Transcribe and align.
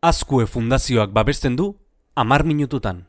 Azkue 0.00 0.46
Fundazioak 0.46 1.10
babesten 1.10 1.56
du 1.56 1.74
Amar 2.14 2.44
Minututan. 2.44 3.08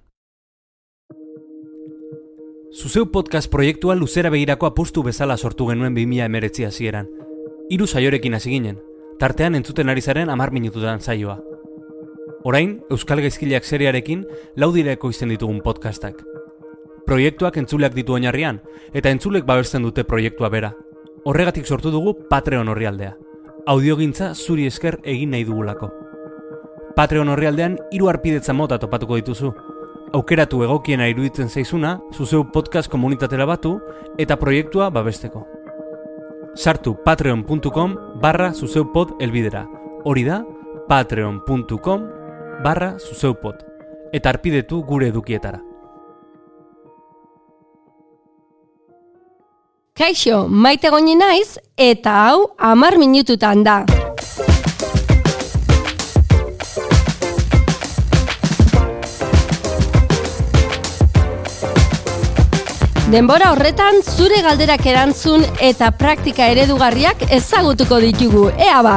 Zuzeu 2.73 3.12
podcast 3.12 3.51
proiektua 3.51 3.93
luzera 3.93 4.31
begirako 4.33 4.66
apustu 4.66 5.04
bezala 5.06 5.38
sortu 5.38 5.67
genuen 5.70 5.94
2000 5.94 6.25
emeretzi 6.25 6.66
hasieran. 6.66 7.06
Hiru 7.70 7.86
saiorekin 7.86 8.34
hasi 8.34 8.50
ginen, 8.50 8.82
tartean 9.20 9.54
entzuten 9.54 9.94
ari 9.94 10.02
zaren 10.02 10.34
Amar 10.34 10.50
Minututan 10.50 11.00
saioa. 11.00 11.38
Orain, 12.44 12.80
Euskal 12.90 13.21
Gaizkileak 13.21 13.70
seriarekin 13.70 14.26
laudireko 14.56 15.14
izten 15.14 15.30
ditugun 15.30 15.62
podcastak. 15.62 16.26
Proiektuak 17.06 17.62
entzuleak 17.62 17.94
ditu 17.94 18.18
oinarrian, 18.18 18.64
eta 18.94 19.14
entzulek 19.14 19.46
babesten 19.46 19.86
dute 19.86 20.10
proiektua 20.10 20.50
bera. 20.50 20.74
Horregatik 21.24 21.70
sortu 21.70 21.94
dugu 21.94 22.18
Patreon 22.34 22.68
horrialdea. 22.68 23.14
Audiogintza 23.68 24.34
zuri 24.34 24.66
esker 24.66 25.04
egin 25.04 25.38
nahi 25.38 25.46
dugulako. 25.46 26.09
Patreon 26.96 27.30
horrialdean 27.30 27.78
hiru 27.92 28.10
arpidetza 28.10 28.54
mota 28.54 28.80
topatuko 28.80 29.20
dituzu. 29.20 29.54
Aukeratu 30.13 30.63
egokiena 30.66 31.08
iruditzen 31.12 31.50
zaizuna, 31.50 32.00
zuzeu 32.13 32.44
podcast 32.54 32.90
komunitatera 32.90 33.46
batu 33.46 33.76
eta 34.18 34.38
proiektua 34.41 34.90
babesteko. 34.90 35.46
Sartu 36.55 36.96
patreon.com 37.05 37.96
barra 38.22 38.52
zuzeupod 38.54 39.16
elbidera. 39.22 39.68
Hori 40.04 40.26
da, 40.26 40.44
patreon.com 40.90 42.05
barra 42.63 42.96
zuzeupod. 42.99 43.66
Eta 44.12 44.34
arpidetu 44.34 44.82
gure 44.84 45.12
edukietara. 45.13 45.62
Kaixo, 49.99 50.46
maite 50.48 50.90
goni 50.90 51.18
naiz 51.20 51.58
eta 51.76 52.13
hau 52.26 52.52
amar 52.58 52.96
minututan 52.98 53.66
da. 53.68 53.84
Denbora 63.10 63.48
horretan 63.49 64.03
zure 64.05 64.38
galderak 64.45 64.83
erantzun 64.85 65.41
eta 65.65 65.88
praktika 65.97 66.45
eredugarriak 66.53 67.23
ezagutuko 67.33 67.97
ditugu. 68.03 68.43
Ea 68.53 68.83
ba! 68.85 68.93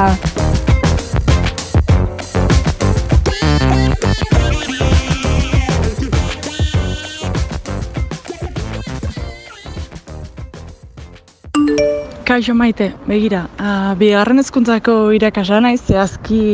Kaixo 12.29 12.53
maite, 12.53 12.93
begira, 13.09 13.47
uh, 13.57 13.97
bigarren 13.97 14.45
hezkuntzako 14.45 14.99
irakasla 15.17 15.65
naiz, 15.65 15.81
zehazki 15.89 16.45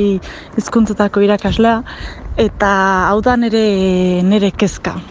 hezkuntzatako 0.55 1.27
irakaslea, 1.27 1.77
eta 2.39 2.75
hau 3.11 3.19
da 3.19 3.35
nire, 3.35 3.63
nire 4.23 4.55
kezka. 4.55 5.01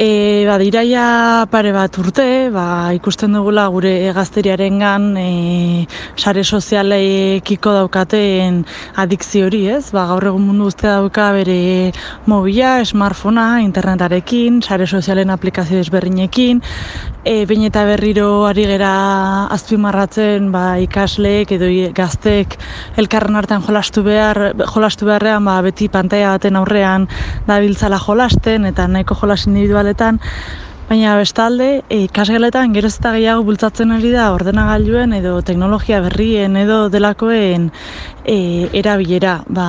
E, 0.00 0.46
ba, 0.48 0.54
diraia 0.56 1.44
pare 1.52 1.74
bat 1.76 1.92
urte, 2.00 2.48
ba, 2.54 2.88
ikusten 2.96 3.34
dugula 3.36 3.66
gure 3.68 3.90
gazteriaren 4.16 4.78
gan 4.80 5.10
e, 5.20 5.84
sare 6.16 6.40
sozialekiko 6.40 7.74
daukaten 7.76 8.62
adikzio 9.04 9.50
hori, 9.50 9.60
ez? 9.68 9.90
Ba, 9.92 10.06
gaur 10.08 10.24
egun 10.30 10.46
mundu 10.46 10.70
guztia 10.70 10.94
dauka 11.02 11.26
bere 11.36 11.58
mobila, 12.32 12.78
smartphonea, 12.80 13.60
internetarekin, 13.66 14.62
sare 14.64 14.88
sozialen 14.88 15.34
aplikazio 15.36 15.82
desberdinekin, 15.82 16.64
e, 17.24 17.44
bain 17.46 17.64
eta 17.68 17.84
berriro 17.84 18.46
ari 18.48 18.64
gera 18.68 18.92
azpimarratzen 19.52 20.50
ba, 20.52 20.78
ikasleek 20.80 21.52
edo 21.56 21.68
gaztek 21.96 22.56
elkarren 23.00 23.36
artean 23.36 23.64
jolastu 23.66 24.02
behar, 24.06 24.54
jolastu 24.74 25.08
beharrean 25.08 25.44
ba, 25.44 25.60
beti 25.62 25.88
pantaia 25.92 26.32
baten 26.36 26.56
aurrean 26.56 27.08
dabiltzala 27.48 28.00
jolasten 28.00 28.64
eta 28.72 28.88
nahiko 28.88 29.18
jolas 29.22 29.46
individual 29.46 29.92
baina 30.90 31.12
bestalde 31.14 31.66
ikasgeletan 31.94 32.72
geroz 32.74 32.96
eta 32.96 33.12
gehiago 33.14 33.44
bultzatzen 33.46 33.92
ari 33.94 34.08
da 34.10 34.24
ordenagailuen 34.34 35.12
edo 35.14 35.36
teknologia 35.46 36.00
berrien 36.02 36.56
edo 36.58 36.78
delakoen 36.90 37.68
e, 38.24 38.38
erabilera. 38.80 39.36
Ba, 39.46 39.66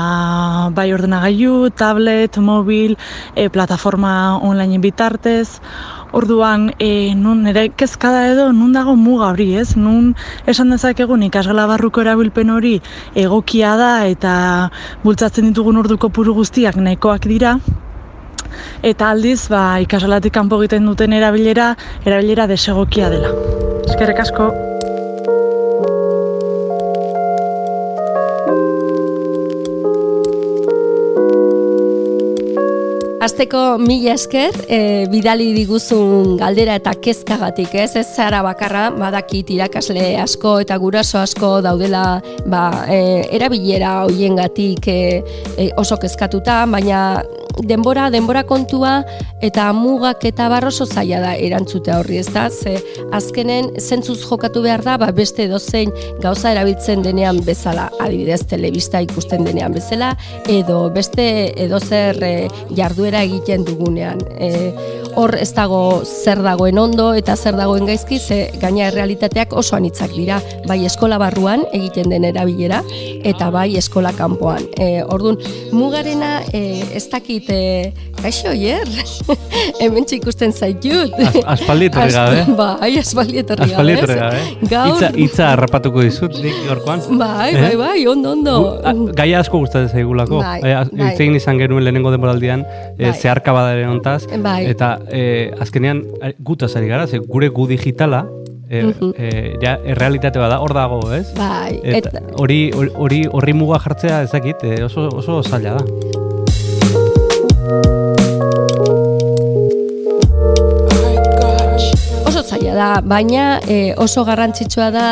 bai 0.73 0.87
ordenagailu, 0.95 1.69
tablet, 1.77 2.39
mobil, 2.41 2.95
e, 3.35 3.49
plataforma 3.53 4.13
online 4.41 4.79
bitartez, 4.81 5.59
Orduan, 6.11 6.65
e, 6.81 7.13
nun 7.15 7.45
ere 7.47 7.69
kezkada 7.69 8.25
edo 8.31 8.49
nun 8.51 8.73
dago 8.75 8.97
muga 8.99 9.29
hori, 9.29 9.45
ez? 9.61 9.77
Nun 9.77 10.09
esan 10.49 10.73
dezakegun 10.73 11.23
ikasgela 11.29 11.67
barruko 11.69 12.01
erabilpen 12.03 12.49
hori 12.51 12.73
egokia 13.15 13.77
da 13.79 13.93
eta 14.09 14.33
bultzatzen 15.05 15.47
ditugun 15.53 15.79
orduko 15.85 16.09
puru 16.09 16.35
guztiak 16.41 16.81
nahikoak 16.81 17.29
dira, 17.31 17.55
eta 18.83 19.11
aldiz 19.11 19.47
ba, 19.51 19.79
ikasalatik 19.83 20.33
kanpo 20.33 20.61
egiten 20.61 20.89
duten 20.89 21.13
erabilera, 21.13 21.73
erabilera 22.05 22.49
desegokia 22.51 23.09
dela. 23.13 23.33
Eskerrik 23.87 24.21
asko. 24.25 24.51
Azteko 33.21 33.77
mila 33.77 34.15
esker, 34.17 34.55
e, 34.65 35.05
bidali 35.11 35.51
diguzun 35.53 36.39
galdera 36.39 36.73
eta 36.79 36.95
kezkagatik, 36.97 37.75
ez? 37.77 37.91
Ez 37.99 38.07
zara 38.15 38.39
bakarra, 38.41 38.87
badakit 38.95 39.51
irakasle 39.53 40.07
asko 40.23 40.55
eta 40.63 40.73
guraso 40.81 41.19
asko 41.21 41.51
daudela 41.61 42.01
ba, 42.49 42.63
e, 42.89 42.97
erabilera 43.37 43.91
hoiengatik 44.07 44.89
e, 44.89 44.97
e, 45.53 45.69
oso 45.77 45.99
kezkatuta, 46.01 46.63
baina 46.65 47.21
denbora, 47.59 48.09
denbora 48.09 48.43
kontua 48.47 49.01
eta 49.41 49.71
mugak 49.73 50.25
eta 50.29 50.47
barroso 50.51 50.85
zaila 50.85 51.19
da 51.23 51.33
erantzute 51.35 51.93
horri, 51.95 52.19
ez 52.21 52.29
da? 52.33 52.47
Ze 52.49 52.77
azkenen 53.11 53.71
zentzuz 53.79 54.19
jokatu 54.23 54.61
behar 54.61 54.83
da, 54.85 54.97
ba 55.01 55.11
beste 55.15 55.47
dozein 55.51 55.91
gauza 56.21 56.51
erabiltzen 56.53 57.01
denean 57.05 57.41
bezala, 57.45 57.89
adibidez 57.99 58.43
telebista 58.47 59.01
ikusten 59.01 59.45
denean 59.47 59.73
bezala, 59.73 60.15
edo 60.49 60.89
beste 60.93 61.27
edo 61.65 61.79
zer 61.79 62.21
e, 62.23 62.33
jarduera 62.77 63.23
egiten 63.27 63.65
dugunean. 63.67 64.21
E, 64.37 64.71
hor 65.15 65.35
ez 65.35 65.49
dago 65.55 66.01
zer 66.05 66.41
dagoen 66.43 66.77
ondo 66.79 67.11
eta 67.17 67.35
zer 67.35 67.57
dagoen 67.59 67.85
gaizki, 67.89 68.19
ze 68.19 68.39
gaina 68.61 68.87
errealitateak 68.87 69.53
oso 69.57 69.75
anitzak 69.75 70.13
dira, 70.15 70.39
bai 70.67 70.83
eskola 70.87 71.17
barruan 71.21 71.65
egiten 71.73 72.11
den 72.13 72.25
erabilera, 72.29 72.81
eta 73.27 73.49
bai 73.51 73.75
eskola 73.79 74.13
kanpoan. 74.15 74.67
E, 74.77 75.03
orduan, 75.03 75.39
mugarena 75.75 76.39
e, 76.53 76.83
ez 76.95 77.07
dakit 77.11 77.40
dakit, 77.47 77.93
kaixo, 78.21 78.51
hier? 78.51 78.87
Hemen 79.81 80.05
ikusten 80.11 80.51
zaitut. 80.53 81.13
Aspaldi 81.45 81.89
etorri 81.89 82.13
gabe. 82.15 82.43
Bai, 82.61 82.91
aspaldi 82.99 83.41
etorri 83.41 83.69
gabe. 83.69 83.75
Aspaldi 83.75 83.95
etorri 83.97 84.17
gabe. 84.19 84.41
Gaur... 84.71 84.91
Itza, 84.95 85.11
itza 85.25 85.47
harrapatuko 85.53 86.03
dizut, 86.05 86.37
nik 86.43 86.59
gorkoan. 86.67 87.03
Bai, 87.19 87.51
bai, 87.55 87.71
eh? 87.71 87.77
bai, 87.79 87.99
ondo, 88.11 88.35
ondo. 88.35 88.57
gaia 89.17 89.41
asko 89.41 89.63
gustatzen 89.63 89.91
zaigulako. 89.91 90.41
Bai, 90.43 90.59
bai. 90.63 91.09
Itzegin 91.11 91.39
izan 91.39 91.61
genuen 91.61 91.85
lehenengo 91.87 92.13
denboraldian, 92.13 92.65
eh, 92.97 93.07
bai. 93.07 93.15
zeharka 93.15 93.55
badaren 93.55 93.95
ontaz. 93.97 94.21
Bai. 94.41 94.61
Eta 94.71 94.97
eh, 95.09 95.51
azkenean 95.61 96.05
gutaz 96.39 96.75
ari 96.79 96.91
gara, 96.91 97.07
ze 97.07 97.21
gure 97.25 97.49
gu 97.49 97.67
digitala, 97.71 98.25
e, 98.71 98.85
e, 99.17 99.29
ja, 99.59 99.75
errealitate 99.83 100.39
bada, 100.39 100.61
hor 100.63 100.73
dago, 100.77 101.01
ez? 101.13 101.25
Bai. 101.35 101.81
Hori 102.39 102.63
hori 102.71 103.25
horri 103.27 103.55
muga 103.57 103.81
jartzea 103.83 104.23
ezakit, 104.29 104.67
oso, 104.87 105.09
oso 105.11 105.41
zaila 105.43 105.79
da. 105.79 106.20
Da, 112.81 113.01
baina 113.05 113.59
e, 113.69 113.93
oso 114.01 114.23
garrantzitsua 114.25 114.87
da 114.93 115.05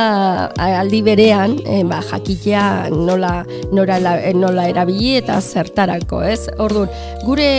aldi 0.58 1.02
berean, 1.06 1.56
e, 1.70 1.84
ba, 1.86 2.00
jakitea 2.02 2.90
nola, 2.94 3.44
nola, 3.76 4.16
e, 4.18 4.34
nola 4.34 4.66
erabili 4.72 5.16
eta 5.20 5.38
zertarako, 5.42 6.22
ez? 6.26 6.48
Orduan, 6.64 6.90
gure 7.26 7.50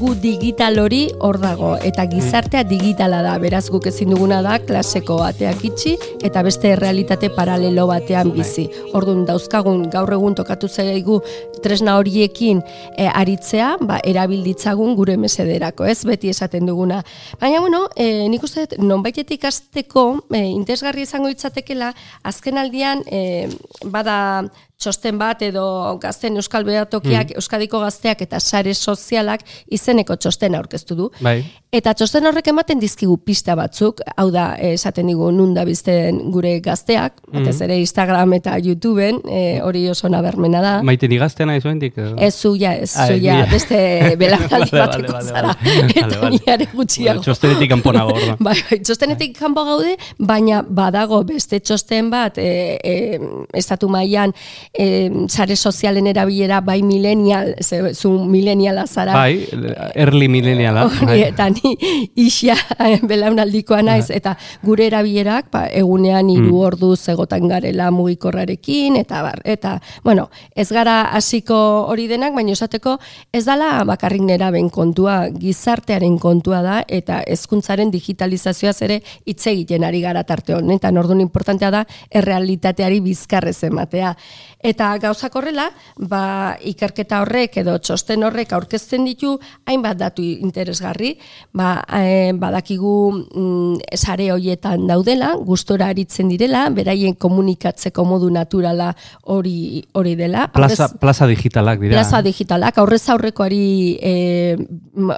gu 0.00 0.14
digital 0.22 0.80
hori 0.82 1.02
hor 1.22 1.38
dago, 1.42 1.74
eta 1.86 2.06
gizartea 2.10 2.64
digitala 2.66 3.20
da, 3.26 3.36
beraz 3.42 3.66
guk 3.70 3.86
ezin 3.90 4.14
duguna 4.14 4.40
da, 4.46 4.56
klaseko 4.66 5.20
bateak 5.20 5.62
itxi, 5.70 5.94
eta 6.26 6.42
beste 6.46 6.74
realitate 6.80 7.30
paralelo 7.36 7.86
batean 7.90 8.34
bizi. 8.34 8.66
Orduan, 8.96 9.22
dauzkagun 9.28 9.86
gaur 9.92 10.10
egun 10.16 10.38
tokatu 10.38 10.70
zaigu 10.70 11.20
tresna 11.62 11.98
horiekin 12.00 12.64
e, 12.96 13.06
aritzea, 13.06 13.76
ba, 13.86 14.00
erabilditzagun 14.14 14.96
gure 14.98 15.18
mesederako, 15.20 15.86
ez? 15.86 16.00
Beti 16.08 16.32
esaten 16.32 16.66
duguna. 16.66 17.04
Baina, 17.38 17.62
bueno, 17.62 17.86
e, 17.94 18.26
nik 18.32 18.48
uste, 18.48 18.66
nonbait 18.80 19.20
ikasteko 19.60 20.20
e, 20.32 20.40
interesgarri 20.50 21.02
izango 21.02 21.28
itzatekela 21.28 21.92
azken 22.22 22.58
aldian 22.58 23.02
e, 23.06 23.48
bada 23.84 24.42
txosten 24.80 25.18
bat 25.20 25.42
edo 25.44 25.64
gazten 26.00 26.38
euskal 26.40 26.64
behatokiak, 26.64 27.34
euskadiko 27.36 27.80
gazteak 27.84 28.22
eta 28.24 28.40
sare 28.40 28.72
sozialak 28.74 29.44
izeneko 29.70 30.16
txosten 30.16 30.56
aurkeztu 30.56 30.96
du. 30.96 31.10
Bai. 31.20 31.42
Eta 31.70 31.92
txosten 31.94 32.26
horrek 32.26 32.48
ematen 32.50 32.80
dizkigu 32.82 33.14
pista 33.22 33.54
batzuk, 33.54 34.00
hau 34.18 34.26
da, 34.34 34.54
esaten 34.58 35.06
digu 35.06 35.28
nun 35.30 35.52
da 35.54 35.62
bizten 35.68 36.18
gure 36.34 36.56
gazteak, 36.64 37.20
batez 37.30 37.60
ere 37.62 37.76
Instagram 37.78 38.32
eta 38.40 38.56
YouTubeen, 38.58 39.20
eh, 39.30 39.60
hori 39.62 39.84
oso 39.92 40.08
nabermena 40.10 40.62
da. 40.64 40.72
Maite 40.82 41.06
ni 41.08 41.18
gaztea 41.20 41.46
nahi 41.46 41.60
edo? 41.60 42.16
Ez 42.18 42.34
zuia, 42.34 42.74
ez 42.74 42.96
Ah, 42.96 43.06
zuia, 43.06 43.36
bia. 43.36 43.46
beste 43.52 43.76
belaunaldi 44.20 44.70
Vale, 44.72 44.86
bateko 44.86 45.12
vale, 45.12 45.28
zara. 45.28 45.54
Eta 45.94 46.20
Vale, 46.24 46.66
gutxiago. 46.72 47.22
Txostenetik 47.22 47.70
kanpo 47.70 47.92
nago. 47.92 48.16
Bai, 48.40 48.56
bai, 48.70 48.80
txostenetik 48.80 49.36
kanpo 49.38 49.64
gaude, 49.64 49.94
baina 50.18 50.62
badago 50.66 51.22
beste 51.28 51.60
txosten 51.60 52.10
bat, 52.10 52.38
e, 52.38 52.78
e, 52.82 53.20
estatu 53.54 53.88
mailan 53.88 54.32
e, 54.72 55.10
sare 55.28 55.56
sozialen 55.56 56.06
erabilera 56.06 56.60
bai 56.60 56.82
millennial, 56.82 57.54
ze, 57.60 57.94
zu 57.94 58.12
millenniala 58.24 58.86
zara. 58.86 59.12
Bai, 59.14 59.48
early 59.94 60.28
millenniala. 60.28 60.84
Hori, 60.86 61.06
Bai. 61.06 61.20
eta 61.22 61.48
ni 61.50 61.74
isa 62.14 62.54
belaunaldikoa 63.10 63.82
naiz, 63.82 64.10
eta 64.10 64.36
gure 64.62 64.86
erabilerak 64.86 65.50
ba, 65.50 65.66
egunean 65.66 66.20
Mm. 66.30 66.30
hiru 66.36 66.58
ordu 66.62 66.96
zegotan 66.96 67.48
garela 67.48 67.90
mugikorrarekin, 67.90 68.96
eta 69.00 69.22
bar, 69.22 69.40
eta, 69.44 69.80
bueno, 70.04 70.28
ez 70.54 70.68
gara 70.70 71.02
hasiko 71.16 71.56
hori 71.88 72.06
denak, 72.06 72.34
baina 72.34 72.52
esateko 72.52 72.98
ez 73.32 73.44
dala 73.44 73.82
bakarrik 73.84 74.22
neraben 74.22 74.68
kontua, 74.70 75.28
gizartearen 75.30 76.18
kontua 76.18 76.60
da, 76.62 76.84
eta 76.86 77.22
hezkuntzaren 77.26 77.90
digitalizazioaz 77.90 78.82
ere 78.82 79.00
hitz 79.24 79.46
egiten 79.46 79.84
ari 79.84 80.00
gara 80.04 80.22
tarte 80.24 80.54
honetan, 80.54 80.98
orduan 81.00 81.20
importantea 81.20 81.70
da 81.70 81.84
errealitateari 82.10 83.00
bizkarrez 83.00 83.64
ematea. 83.64 84.14
Eta 84.60 84.90
gauzak 85.00 85.36
horrela, 85.40 85.70
ba, 85.96 86.56
ikerketa 86.68 87.22
horrek 87.22 87.54
edo 87.62 87.78
txosten 87.80 88.20
horrek 88.26 88.50
aurkezten 88.52 89.06
ditu 89.08 89.38
hainbat 89.64 89.96
datu 89.96 90.20
interesgarri, 90.20 91.14
ba, 91.56 91.78
eh, 91.96 92.32
badakigu 92.36 92.92
mm, 93.14 93.96
sare 93.96 94.26
hoietan 94.34 94.84
daudela, 94.90 95.30
gustora 95.48 95.88
aritzen 95.94 96.28
direla, 96.28 96.66
beraien 96.76 97.16
komunikatzeko 97.16 98.04
modu 98.04 98.28
naturala 98.30 98.90
hori 99.32 99.80
hori 99.96 100.14
dela. 100.18 100.48
Plaza, 100.52 100.84
Aurrez- 100.90 101.00
plaza 101.00 101.26
digitalak 101.30 101.80
dira. 101.80 101.96
Plaza 101.96 102.20
digitalak, 102.22 102.76
aurrez 102.84 103.02
aurrekoari 103.08 103.96
e, 103.96 104.14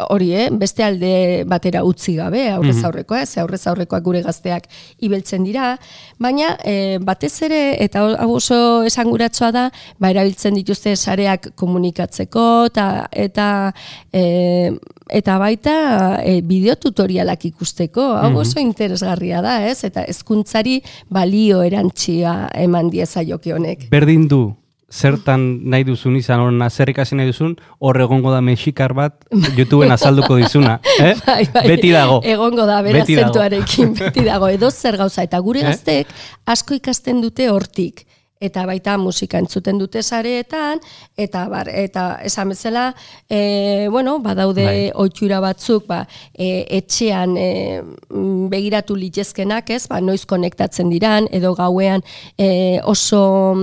hori, 0.09 0.31
eh, 0.39 0.47
beste 0.53 0.87
alde 0.87 1.43
batera 1.51 1.83
utzi 1.83 2.15
gabe, 2.15 2.47
aurrez 2.53 2.79
aurrekoa, 2.85 3.27
ze 3.27 3.41
aurrez 3.43 3.67
aurrekoak 3.67 4.07
gure 4.07 4.23
gazteak 4.23 4.71
ibeltzen 5.03 5.43
dira, 5.43 5.75
baina 6.23 6.55
e, 6.65 6.99
batez 7.03 7.35
ere, 7.43 7.63
eta 7.83 8.07
hau 8.23 8.37
oso 8.39 8.85
esanguratsua 9.33 9.53
da, 9.53 9.71
ba, 9.99 10.11
erabiltzen 10.11 10.55
dituzte 10.55 10.95
sareak 10.97 11.53
komunikatzeko, 11.57 12.67
eta, 12.71 13.09
eta, 13.13 13.73
e, 14.13 14.73
eta 15.09 15.39
baita 15.39 16.21
e, 16.23 16.41
bideotutorialak 16.43 17.45
ikusteko, 17.53 18.15
hau 18.21 18.33
oso 18.41 18.61
interesgarria 18.61 19.43
da, 19.43 19.63
ez? 19.67 19.85
Eta 19.85 20.05
hezkuntzari 20.07 20.83
balio 21.11 21.63
erantxia 21.63 22.49
eman 22.55 22.91
diezaioke 22.91 23.53
honek. 23.55 23.89
Berdin 23.91 24.29
du, 24.29 24.55
zertan 24.93 25.63
nahi 25.73 25.85
duzun 25.89 26.17
izan, 26.19 26.41
horna 26.45 26.69
zer 26.69 26.91
ikasi 26.93 27.17
nahi 27.17 27.31
duzun, 27.31 27.57
hor 27.81 27.99
egongo 28.05 28.31
da 28.33 28.43
mexikar 28.45 28.93
bat, 28.93 29.23
YouTubeen 29.57 29.93
azalduko 29.93 30.37
dizuna. 30.37 30.79
Eh? 31.03 31.15
Bai, 31.25 31.47
bai. 31.51 31.63
Beti 31.67 31.89
dago. 31.91 32.21
Egongo 32.23 32.67
da, 32.69 32.77
bera 32.85 33.01
Beti 33.01 33.17
zentuarekin, 33.17 33.95
beti 33.97 34.23
dago. 34.27 34.47
Edo 34.53 34.69
zer 34.71 34.99
gauza, 35.01 35.25
eta 35.25 35.41
gure 35.43 35.63
Eh? 35.63 35.71
gazteek 35.71 36.13
asko 36.47 36.77
ikasten 36.77 37.23
dute 37.25 37.49
hortik. 37.51 38.05
Eta 38.43 38.65
baita 38.67 38.97
musika 38.99 39.39
entzuten 39.39 39.79
dute 39.79 40.03
sareetan, 40.03 40.81
eta 41.17 41.45
bar, 41.51 41.69
eta 41.71 42.19
esan 42.27 42.51
bezala, 42.51 42.89
e, 43.31 43.87
bueno, 43.91 44.19
badaude 44.25 44.65
Bai. 44.67 44.91
ohitura 44.99 45.39
batzuk, 45.45 45.87
ba, 45.87 46.01
e, 46.35 46.67
etxean 46.79 47.37
e, 47.39 47.47
mm, 47.83 48.49
begiratu 48.51 48.97
litezkenak, 48.99 49.71
ez, 49.71 49.87
ba, 49.91 50.01
noiz 50.03 50.25
konektatzen 50.27 50.91
diran, 50.91 51.29
edo 51.31 51.55
gauean 51.55 52.03
e, 52.37 52.81
oso 52.89 53.23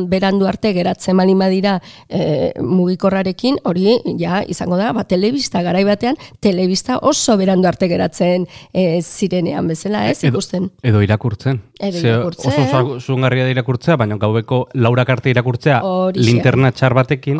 berandu 0.10 0.48
arte 0.48 0.72
geratzen 0.74 1.18
malin 1.20 1.40
badira 1.44 1.78
e, 2.08 2.54
mugikorrarekin, 2.64 3.60
hori 3.68 3.98
ja 4.20 4.42
izango 4.48 4.80
da, 4.80 4.94
ba, 4.96 5.04
telebista 5.04 5.62
garai 5.66 5.84
batean, 5.88 6.16
telebista 6.40 7.00
oso 7.04 7.36
berandu 7.40 7.68
arte 7.68 7.90
geratzen 7.92 8.48
e, 8.74 9.02
zirenean 9.02 9.68
bezala, 9.68 10.08
ez, 10.10 10.22
Edo- 10.24 10.38
ikusten. 10.38 10.70
Edo 10.84 11.04
irakurtzen. 11.04 11.60
Edo 11.80 12.00
Ze 12.00 12.08
irakurtzen. 12.08 12.66
Oso 12.70 13.00
zungarria 13.00 13.44
da 13.44 13.52
irakurtzea, 13.54 13.96
baina 14.00 14.18
gaueko 14.20 14.69
laurak 14.74 15.10
arte 15.10 15.30
irakurtzea 15.30 15.82
Horixe. 15.84 16.26
linterna 16.26 16.72
txar 16.72 16.94
batekin, 16.94 17.40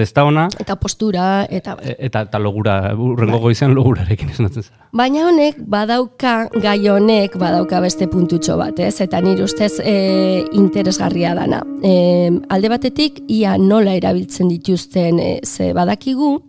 ez 0.00 0.12
da 0.14 0.24
ona, 0.24 0.48
Eta 0.58 0.76
postura, 0.76 1.46
eta 1.50 1.76
e- 1.82 1.96
eta, 1.98 2.22
eta 2.22 2.38
logura, 2.38 2.94
urrengo 2.94 3.38
goizean 3.38 3.74
logurarekin 3.74 4.30
esnatzen 4.30 4.62
zara. 4.62 4.88
Baina 4.92 5.26
honek 5.28 5.56
badauka, 5.66 6.48
gai 6.62 6.88
honek 6.88 7.36
badauka 7.38 7.80
beste 7.80 8.08
puntutxo 8.08 8.56
bat, 8.56 8.78
ez? 8.78 9.00
Eta 9.00 9.20
nire 9.20 9.44
ustez 9.44 9.80
e, 9.84 10.44
interesgarria 10.52 11.34
dana. 11.34 11.62
E, 11.82 12.30
alde 12.48 12.68
batetik, 12.68 13.22
ia 13.28 13.56
nola 13.58 13.94
erabiltzen 13.94 14.48
dituzten 14.48 15.18
e, 15.18 15.40
ze 15.44 15.72
badakigu, 15.72 16.42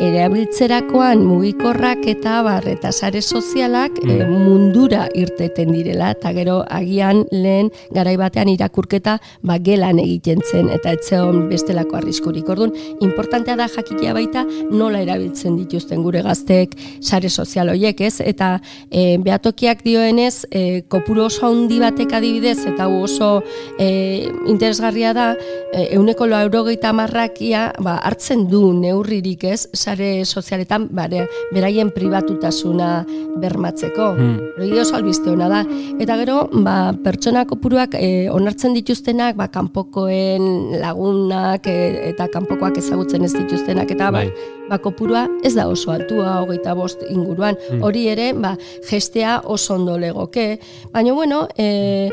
erabiltzerakoan 0.00 1.20
mugikorrak 1.26 2.06
eta 2.10 2.40
bar 2.46 2.64
eta 2.68 2.92
sare 2.92 3.20
sozialak 3.22 3.98
e, 4.02 4.22
mundura 4.24 5.06
irteten 5.14 5.72
direla 5.74 6.12
eta 6.14 6.32
gero 6.32 6.62
agian 6.70 7.24
lehen 7.30 7.70
garai 7.92 8.16
batean 8.16 8.48
irakurketa 8.52 9.18
ba 9.42 9.58
gelan 9.58 10.00
egiten 10.02 10.40
zen 10.50 10.70
eta 10.72 10.92
etzeon 10.96 11.48
bestelako 11.50 11.98
arriskurik. 12.00 12.48
Orduan, 12.48 12.72
importantea 13.04 13.56
da 13.56 13.68
jakitea 13.68 14.14
baita 14.16 14.44
nola 14.70 15.02
erabiltzen 15.04 15.56
dituzten 15.60 16.02
gure 16.02 16.22
gazteek 16.22 16.76
sare 17.00 17.28
sozial 17.28 17.72
hoiek, 17.72 18.00
ez? 18.00 18.20
Eta 18.20 18.54
e, 18.90 19.18
behatokiak 19.22 19.84
dioenez, 19.84 20.46
e, 20.50 20.82
kopuru 20.88 21.26
oso 21.26 21.46
handi 21.48 21.80
batek 21.82 22.16
adibidez 22.18 22.58
eta 22.70 22.88
oso 22.88 23.42
e, 23.78 24.28
interesgarria 24.46 25.12
da, 25.16 25.32
e, 25.72 25.88
euneko 25.96 26.26
laurogeita 26.30 26.92
marrakia 26.96 27.70
ba, 27.82 27.98
hartzen 28.02 28.46
du 28.50 28.72
neurririk 28.76 29.44
ez, 29.44 29.66
sare 29.82 30.24
sozialetan 30.24 30.86
bare, 30.94 31.26
beraien 31.52 31.90
pribatutasuna 31.94 32.90
bermatzeko. 33.42 34.08
Hmm. 34.18 34.38
Hori 34.58 34.78
oso 34.82 34.96
albiste 34.98 35.30
ona 35.32 35.48
da. 35.50 35.62
Eta 36.02 36.16
gero, 36.20 36.38
ba, 36.64 36.76
pertsona 37.04 37.44
kopuruak 37.50 37.96
e, 37.98 38.28
onartzen 38.32 38.76
dituztenak, 38.78 39.36
ba, 39.40 39.48
kanpokoen 39.52 40.78
lagunak 40.82 41.66
e, 41.70 41.78
eta 42.12 42.28
kanpokoak 42.32 42.78
ezagutzen 42.82 43.26
ez 43.26 43.32
dituztenak, 43.34 43.90
eta 43.96 44.12
ba, 44.14 44.22
Bai. 44.22 44.50
ba, 44.70 44.78
kopurua 44.82 45.26
ez 45.44 45.54
da 45.58 45.66
oso 45.70 45.92
altua, 45.94 46.38
hogeita 46.44 46.76
bost 46.78 47.02
inguruan. 47.08 47.58
Hori 47.82 48.06
ere, 48.12 48.32
ba, 48.38 48.54
gestea 48.88 49.40
oso 49.44 49.76
ondo 49.80 49.98
legoke. 49.98 50.56
Baina, 50.92 51.16
bueno, 51.16 51.46
e, 51.56 52.10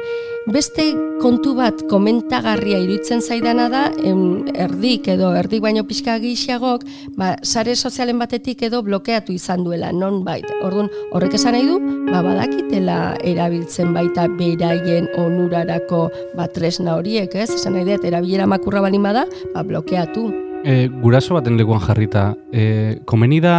beste 0.49 0.83
kontu 1.21 1.53
bat 1.57 1.81
komentagarria 1.91 2.79
iruditzen 2.81 3.21
zaidana 3.21 3.67
da, 3.69 3.81
em, 4.03 4.47
erdik 4.55 5.07
edo 5.11 5.31
erdik 5.37 5.61
baino 5.61 5.83
pixka 5.87 6.17
gixagok, 6.21 6.85
ba, 7.17 7.35
sare 7.43 7.75
sozialen 7.75 8.19
batetik 8.19 8.63
edo 8.67 8.81
blokeatu 8.83 9.33
izan 9.35 9.63
duela, 9.63 9.91
non 9.91 10.23
bait. 10.23 10.47
Orduan, 10.63 10.89
horrek 11.13 11.35
esan 11.37 11.53
nahi 11.57 11.67
du, 11.67 11.77
ba, 12.09 12.23
badakitela 12.25 12.99
erabiltzen 13.23 13.93
baita 13.93 14.27
beraien 14.39 15.09
onurarako 15.19 16.07
ba, 16.35 16.47
tresna 16.47 16.97
horiek, 16.97 17.35
ez? 17.35 17.49
Esan 17.55 17.77
nahi 17.77 17.85
dut, 17.91 18.05
erabilera 18.05 18.47
makurra 18.47 18.81
balin 18.85 19.03
bada, 19.03 19.25
ba, 19.53 19.63
blokeatu. 19.63 20.29
E, 20.63 20.87
guraso 21.03 21.37
baten 21.37 21.55
lekuan 21.59 21.79
jarrita, 21.83 22.33
e, 22.51 22.99
komeni 23.07 23.39
da 23.43 23.55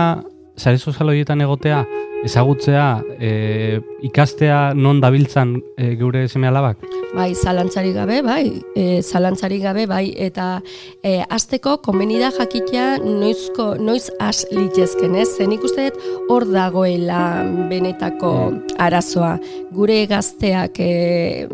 sare 0.61 0.79
sozial 0.79 1.09
horietan 1.09 1.41
egotea, 1.41 1.81
ezagutzea, 2.25 2.89
e, 3.19 3.81
ikastea 4.11 4.63
non 4.77 5.01
dabiltzan 5.01 5.57
e, 5.77 5.95
geure 5.97 6.29
seme 6.29 6.53
alabak? 6.53 7.00
Bai, 7.11 7.35
zalantzari 7.35 7.91
gabe, 7.91 8.21
bai, 8.23 8.63
e, 8.79 9.03
zalantzari 9.03 9.59
gabe, 9.59 9.83
bai, 9.91 10.13
eta 10.15 10.61
e, 11.03 11.17
azteko 11.27 11.81
komeni 11.83 12.21
da 12.21 12.29
jakitea 12.31 13.01
noizko, 13.03 13.73
noiz 13.83 14.13
has 14.23 14.45
litezken, 14.55 15.17
ez? 15.19 15.27
Zen 15.35 15.51
ikuste 15.57 15.89
dut 15.89 16.29
hor 16.31 16.47
dagoela 16.47 17.43
benetako 17.71 18.31
arazoa. 18.79 19.33
Gure 19.75 20.05
gazteak 20.11 20.79
e, 20.79 21.49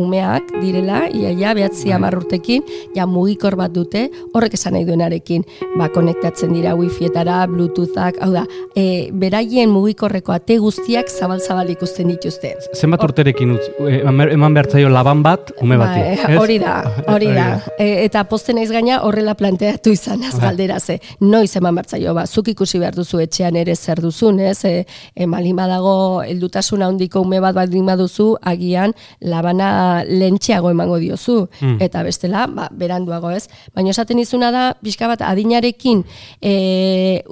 umeak 0.00 0.54
direla, 0.62 1.02
iaia, 1.12 1.52
behatzi 1.56 1.90
Bai. 1.90 1.94
hamar 1.98 2.16
urtekin, 2.22 2.64
ja 2.96 3.04
mugikor 3.04 3.58
bat 3.60 3.76
dute, 3.76 4.06
horrek 4.32 4.56
esan 4.56 4.72
nahi 4.78 4.88
duenarekin, 4.88 5.44
ba, 5.76 5.90
konektatzen 5.92 6.56
dira 6.56 6.72
wifietara, 6.80 7.42
bluetoothak, 7.52 8.22
hau 8.24 8.30
da, 8.32 8.46
e, 8.72 9.10
beraien 9.12 9.68
mugikorreko 9.72 10.32
ate 10.32 10.56
guztiak 10.64 11.12
zabal-zabal 11.12 11.76
ikusten 11.76 12.08
dituzte. 12.14 12.56
Zenbat 12.72 13.04
urterekin 13.04 13.56
e, 13.84 14.00
eman 14.08 14.56
behar 14.56 14.72
zaio 14.72 14.93
laban 14.94 15.22
bat, 15.24 15.50
ume 15.62 15.76
bati. 15.80 16.00
Ba, 16.00 16.14
ez? 16.30 16.38
hori 16.38 16.58
da, 16.62 16.74
hori 17.10 17.30
da. 17.34 17.46
E, 17.78 18.04
eta 18.04 18.24
posten 18.30 18.58
naiz 18.58 18.70
gaina 18.72 19.00
horrela 19.06 19.34
planteatu 19.38 19.92
izan 19.94 20.22
az 20.28 20.38
galdera 20.40 20.78
ze. 20.80 21.00
Noiz 21.20 21.50
eman 21.58 21.74
bertzaio, 21.80 22.14
ba, 22.14 22.26
zuk 22.26 22.52
ikusi 22.52 22.78
behar 22.82 22.94
duzu 22.96 23.20
etxean 23.24 23.58
ere 23.58 23.74
zer 23.74 24.00
duzun, 24.04 24.38
ez? 24.40 24.60
E, 24.68 24.84
e, 25.14 25.26
malin 25.30 25.56
badago 25.58 25.96
heldutasun 26.22 26.84
handiko 26.86 27.24
ume 27.24 27.40
bat 27.42 27.56
baldin 27.56 27.86
baduzu, 27.90 28.30
agian 28.54 28.94
labana 29.20 30.04
lentxeago 30.06 30.70
emango 30.70 31.00
diozu. 31.02 31.40
Mm. 31.60 31.80
Eta 31.84 32.04
bestela, 32.06 32.46
ba, 32.46 32.68
beranduago 32.70 33.32
ez. 33.34 33.48
Baina 33.74 33.90
esaten 33.94 34.22
izuna 34.22 34.52
da, 34.54 34.64
pixka 34.82 35.10
bat 35.10 35.24
adinarekin, 35.26 36.04
e, 36.40 36.54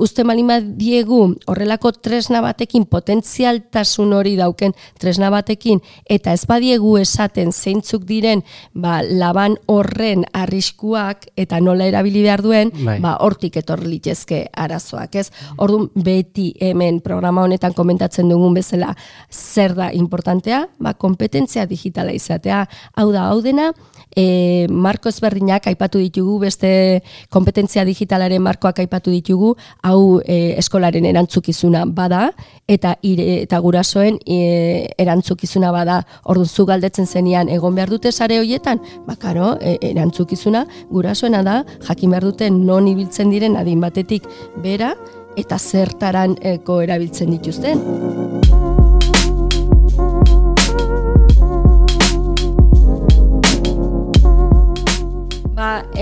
uste 0.02 0.26
malin 0.26 0.50
diegu 0.76 1.22
horrelako 1.46 1.92
tresna 2.02 2.42
batekin, 2.42 2.88
potentzialtasun 2.90 4.12
hori 4.16 4.34
dauken 4.40 4.74
tresna 5.00 5.30
batekin, 5.32 5.80
eta 6.10 6.34
ez 6.34 6.42
badiegu 6.48 6.96
esaten 6.98 7.51
zeintzuk 7.52 8.04
diren 8.08 8.42
ba, 8.74 9.00
laban 9.02 9.56
horren 9.66 10.24
arriskuak 10.32 11.28
eta 11.36 11.60
nola 11.60 11.86
erabili 11.90 12.22
behar 12.24 12.42
duen, 12.42 12.72
Bai. 12.84 12.98
ba, 13.00 13.16
hortik 13.20 13.56
etor 13.62 13.84
litezke 13.86 14.46
arazoak, 14.52 15.16
ez? 15.20 15.28
Orduan 15.62 15.90
beti 15.94 16.52
hemen 16.60 17.00
programa 17.04 17.44
honetan 17.46 17.76
komentatzen 17.76 18.28
dugun 18.32 18.54
bezala 18.54 18.94
zer 19.30 19.76
da 19.78 19.92
importantea, 19.92 20.66
ba, 20.78 20.94
kompetentzia 20.94 21.66
digitala 21.66 22.12
izatea, 22.16 22.64
hau 22.96 23.10
da, 23.12 23.28
hau 23.30 23.40
dena, 23.44 23.70
e, 24.16 24.66
marko 24.68 25.10
ezberdinak 25.12 25.66
aipatu 25.70 26.00
ditugu, 26.02 26.38
beste 26.42 27.02
kompetentzia 27.32 27.84
digitalaren 27.88 28.42
markoak 28.42 28.82
aipatu 28.84 29.12
ditugu, 29.14 29.54
hau 29.82 30.20
e, 30.24 30.54
eskolaren 30.60 31.06
erantzukizuna 31.08 31.84
bada, 31.86 32.30
eta 32.70 32.96
ire, 33.06 33.42
eta 33.46 33.58
gurasoen 33.64 34.18
e, 34.26 34.88
erantzukizuna 35.00 35.72
bada, 35.74 36.02
orduan 36.24 36.48
zu 36.48 36.66
galdetzen 36.68 37.08
zenian 37.42 37.56
egon 37.56 37.74
behar 37.74 37.90
dute 37.90 38.12
sare 38.12 38.38
hoietan, 38.38 38.80
bakaro, 39.06 39.56
e, 39.60 39.78
erantzukizuna 39.90 40.66
gurasoena 40.90 41.42
da, 41.42 41.64
jakin 41.88 42.10
behar 42.10 42.24
dute 42.24 42.50
non 42.50 42.86
ibiltzen 42.86 43.30
diren 43.30 43.56
adin 43.56 43.80
batetik 43.80 44.24
bera, 44.62 44.94
eta 45.36 45.58
zertaran 45.58 46.36
eko 46.42 46.82
erabiltzen 46.82 47.30
dituzten. 47.30 48.41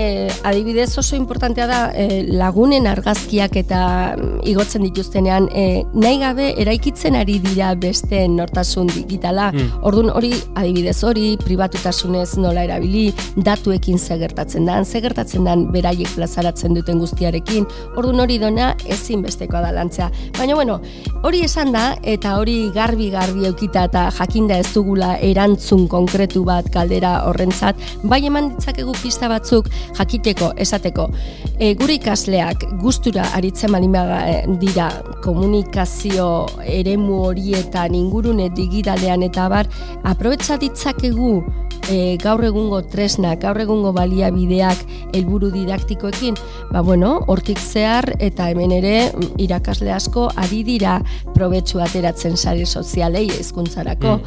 E, 0.01 0.31
adibidez 0.43 0.97
oso 0.97 1.15
importantea 1.15 1.67
da 1.67 1.79
e, 1.93 2.23
lagunen 2.27 2.87
argazkiak 2.89 3.55
eta 3.61 3.81
mm, 4.15 4.41
igotzen 4.51 4.85
dituztenean 4.87 5.47
e, 5.53 5.83
nahi 5.93 6.19
gabe 6.21 6.47
eraikitzen 6.61 7.17
ari 7.19 7.37
dira 7.43 7.73
beste 7.79 8.23
nortasun 8.31 8.89
digitala. 8.91 9.51
Mm. 9.53 9.83
Orduan 9.87 10.11
hori 10.15 10.33
adibidez 10.55 10.97
hori 11.07 11.35
pribatutasunez 11.41 12.37
nola 12.41 12.65
erabili, 12.67 13.09
datuekin 13.37 13.99
zegertatzen 13.99 14.67
dan, 14.69 14.85
zegertatzen 14.85 15.47
dan 15.47 15.67
beraiek 15.73 16.09
plazaratzen 16.15 16.77
duten 16.77 17.01
guztiarekin. 17.03 17.67
Orduan 17.95 18.23
hori 18.25 18.39
dona 18.41 18.71
ezinbestekoa 18.97 19.63
da 19.67 19.73
lantzea. 19.77 20.09
Baina 20.39 20.57
bueno, 20.57 20.79
hori 21.21 21.43
esan 21.45 21.73
da 21.75 21.91
eta 22.07 22.37
hori 22.41 22.57
garbi 22.75 23.11
garbi 23.13 23.47
eukita 23.51 23.85
eta 23.89 24.07
jakinda 24.17 24.57
ez 24.61 24.69
dugula 24.73 25.13
erantzun 25.21 25.87
konkretu 25.91 26.43
bat 26.47 26.69
galdera 26.73 27.17
horrentzat, 27.29 27.77
bai 28.03 28.23
eman 28.27 28.53
ditzakegu 28.55 28.95
pista 29.01 29.29
batzuk 29.31 29.69
jakiteko, 29.97 30.53
esateko. 30.57 31.09
E, 31.59 31.73
gure 31.75 31.93
ikasleak 31.99 32.65
gustura 32.81 33.23
aritzen 33.37 33.71
malin 33.71 33.91
baga- 33.91 34.45
dira 34.61 34.89
komunikazio 35.23 36.47
eremu 36.65 37.23
horietan 37.27 37.95
ingurune 37.95 38.49
digitalean 38.55 39.23
eta 39.23 39.49
bar, 39.49 39.67
aprobetsa 40.03 40.57
ditzakegu 40.57 41.43
e, 41.89 42.17
gaur 42.21 42.43
egungo 42.45 42.81
tresnak, 42.91 43.41
gaur 43.41 43.59
egungo 43.61 43.91
baliabideak 43.95 44.83
helburu 45.15 45.51
didaktikoekin, 45.53 46.37
ba 46.71 46.81
bueno, 46.85 47.13
hortik 47.31 47.59
zehar 47.59 48.05
eta 48.19 48.49
hemen 48.51 48.71
ere 48.75 48.95
mm, 49.09 49.39
irakasle 49.41 49.91
asko 49.93 50.27
ari 50.35 50.61
dira 50.67 50.99
probetsu 51.35 51.81
ateratzen 51.81 52.37
sare 52.37 52.65
sozialei 52.65 53.27
hezkuntzarako. 53.31 54.17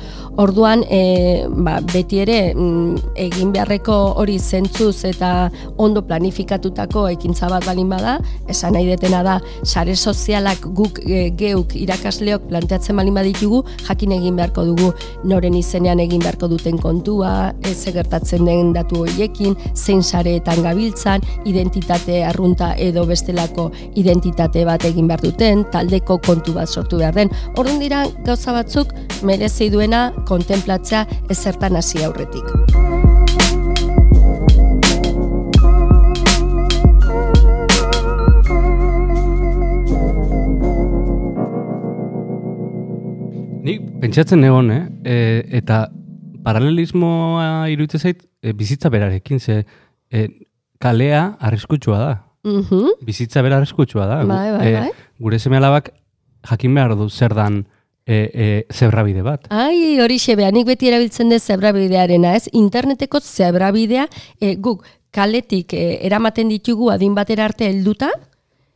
Orduan, 0.40 0.82
e, 0.90 1.44
ba, 1.48 1.78
beti 1.92 2.20
ere 2.24 2.38
mm, 2.54 3.14
egin 3.26 3.52
beharreko 3.54 3.96
hori 4.22 4.38
zentzuz 4.38 5.04
eta 5.08 5.50
ondo 5.78 6.02
planifikatutako 6.02 7.06
ekintza 7.14 7.48
bat 7.52 7.66
balin 7.68 7.92
bada, 7.92 8.18
esan 8.48 8.74
nahi 8.74 8.88
detena 8.90 9.22
da, 9.26 9.38
sare 9.62 9.96
sozialak 9.96 10.66
guk 10.74 11.00
e, 11.04 11.28
geuk 11.38 11.76
irakasleok 11.78 12.48
planteatzen 12.50 12.96
balin 12.98 13.14
baditugu, 13.14 13.62
jakin 13.86 14.16
egin 14.18 14.40
beharko 14.40 14.66
dugu 14.72 14.92
noren 15.24 15.54
izenean 15.58 16.02
egin 16.02 16.22
beharko 16.24 16.48
duten 16.50 16.78
kontua, 16.80 17.43
ez 17.68 17.76
gertatzen 17.94 18.44
den 18.48 18.72
datu 18.74 19.02
horiekin, 19.04 19.56
zein 19.74 20.02
sareetan 20.02 20.62
gabiltzan, 20.64 21.24
identitate 21.44 22.22
arrunta 22.24 22.72
edo 22.80 23.04
bestelako 23.08 23.70
identitate 23.94 24.64
bat 24.68 24.84
egin 24.88 25.08
behar 25.10 25.24
duten, 25.24 25.64
taldeko 25.72 26.18
kontu 26.24 26.56
bat 26.56 26.68
sortu 26.68 27.02
behar 27.02 27.14
den. 27.14 27.32
Orduan 27.56 27.80
dira 27.82 28.04
gauza 28.24 28.56
batzuk 28.56 28.94
merezi 29.22 29.70
duena 29.70 30.06
kontemplatzea 30.28 31.06
ezertan 31.30 31.76
hasi 31.80 32.04
aurretik. 32.04 32.48
Nik 43.64 43.84
pentsatzen 44.02 44.44
egon, 44.44 44.70
eh? 44.74 44.82
E, 45.08 45.14
eta 45.60 45.86
paralelismoa 46.44 47.68
iruditzen 47.72 48.00
zait 48.00 48.24
e, 48.42 48.52
bizitza 48.52 48.90
berarekin, 48.92 49.40
ze 49.40 49.64
e, 50.12 50.28
kalea 50.78 51.36
arriskutsua 51.40 51.98
da. 51.98 52.14
Mhm. 52.44 52.98
Bizitza 53.04 53.42
bera 53.42 53.56
arriskutsua 53.56 54.06
da. 54.06 54.24
Bai, 54.24 54.50
bai, 54.52 54.72
bai. 54.74 54.90
Gure 55.18 55.38
seme 55.38 55.56
alabak 55.56 55.90
jakin 56.50 56.74
behar 56.74 56.96
du 56.96 57.08
zer 57.08 57.34
dan 57.34 57.64
e, 58.06 58.14
e, 58.14 58.66
zebrabide 58.72 59.22
bat. 59.24 59.48
Ai, 59.50 59.96
hori 60.00 60.18
xebea, 60.20 60.50
nik 60.52 60.66
beti 60.68 60.90
erabiltzen 60.90 61.32
dut 61.32 61.42
zebrabidearena, 61.42 62.34
ez? 62.36 62.50
Interneteko 62.52 63.20
zebrabidea 63.20 64.06
e, 64.40 64.54
guk 64.60 64.84
kaletik 65.14 65.72
e, 65.72 66.00
eramaten 66.04 66.52
ditugu 66.52 66.90
adin 66.92 67.14
batera 67.16 67.46
arte 67.48 67.68
helduta, 67.70 68.10